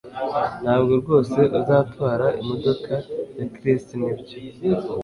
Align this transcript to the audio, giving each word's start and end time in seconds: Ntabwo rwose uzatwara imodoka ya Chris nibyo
Ntabwo 0.63 0.93
rwose 1.01 1.39
uzatwara 1.59 2.27
imodoka 2.41 2.93
ya 3.37 3.45
Chris 3.55 3.83
nibyo 3.99 4.35